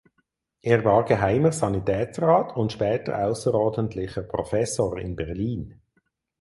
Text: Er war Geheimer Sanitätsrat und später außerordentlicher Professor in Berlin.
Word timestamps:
Er 0.63 0.83
war 0.83 1.05
Geheimer 1.05 1.51
Sanitätsrat 1.51 2.55
und 2.57 2.71
später 2.71 3.19
außerordentlicher 3.23 4.23
Professor 4.23 4.97
in 4.97 5.15
Berlin. 5.15 5.79